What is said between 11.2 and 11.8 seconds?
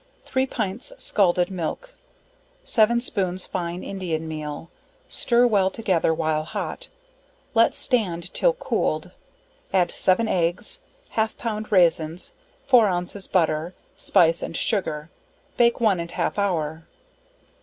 pound